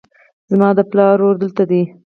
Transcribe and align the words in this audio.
زما 0.51 0.69
د 0.77 0.79
پلار 0.91 1.13
ورور 1.19 1.35
دلته 1.43 1.63
دی 1.69 1.81